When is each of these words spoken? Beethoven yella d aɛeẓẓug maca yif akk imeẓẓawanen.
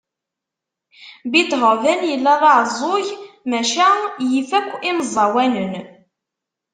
Beethoven 1.31 1.99
yella 2.11 2.33
d 2.41 2.43
aɛeẓẓug 2.51 3.07
maca 3.49 3.87
yif 4.31 4.49
akk 4.59 4.69
imeẓẓawanen. 4.89 5.73